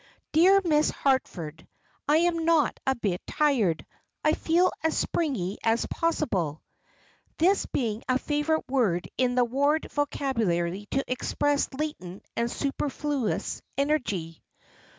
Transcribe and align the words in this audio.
"Dear 0.31 0.61
Miss 0.65 0.89
Harford, 0.89 1.67
I 2.07 2.17
am 2.25 2.43
not 2.43 2.79
a 2.87 2.95
bit 2.95 3.21
tired. 3.27 3.85
I 4.23 4.33
feel 4.33 4.71
as 4.83 4.97
springy 4.97 5.59
as 5.63 5.85
possible" 5.91 6.63
this 7.37 7.67
being 7.67 8.01
a 8.09 8.17
favourite 8.17 8.67
word 8.67 9.07
in 9.19 9.35
the 9.35 9.45
Ward 9.45 9.85
vocabulary 9.91 10.87
to 10.89 11.03
express 11.07 11.69
latent 11.77 12.25
and 12.35 12.49
superfluous 12.49 13.61
energy. 13.77 14.41